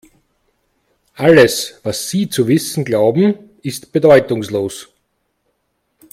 [1.13, 4.89] Alles, was Sie zu wissen glauben, ist bedeutungslos.